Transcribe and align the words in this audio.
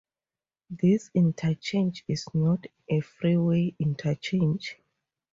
This 0.71 1.11
interchange 1.13 2.03
is 2.07 2.25
not 2.33 2.65
a 2.89 3.01
freeway 3.01 3.75
interchange. 3.77 4.79